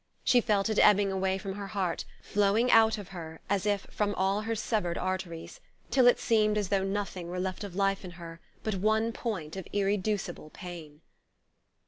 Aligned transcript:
She 0.23 0.41
felt 0.41 0.67
it 0.67 0.79
ebbing 0.79 1.11
away 1.11 1.37
from 1.37 1.53
her 1.53 1.67
heart, 1.67 2.05
flowing 2.23 2.71
out 2.71 2.97
of 2.97 3.09
her 3.09 3.39
as 3.51 3.67
if 3.67 3.81
from 3.91 4.15
all 4.15 4.41
her 4.41 4.55
severed 4.55 4.97
arteries, 4.97 5.59
till 5.91 6.07
it 6.07 6.17
seemed 6.19 6.57
as 6.57 6.69
though 6.69 6.83
nothing 6.83 7.27
were 7.27 7.39
left 7.39 7.63
of 7.63 7.75
life 7.75 8.03
in 8.03 8.09
her 8.17 8.39
but 8.63 8.73
one 8.73 9.11
point 9.11 9.55
of 9.55 9.67
irreducible 9.71 10.49
pain. 10.49 11.01